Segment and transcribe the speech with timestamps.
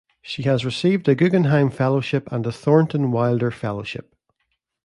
[0.23, 4.15] She has received a Guggenheim Fellowship and a Thornton Wilder Fellowship.